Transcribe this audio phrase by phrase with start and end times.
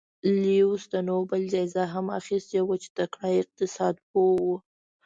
[0.41, 4.47] لیوس د نوبل جایزه هم اخیستې وه چې تکړه اقتصاد پوه و.